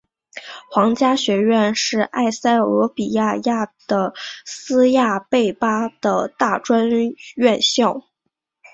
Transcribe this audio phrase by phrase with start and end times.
[0.71, 4.15] 皇家学院是埃塞俄比亚亚的
[4.47, 6.89] 斯亚贝巴的大专
[7.35, 8.01] 院校。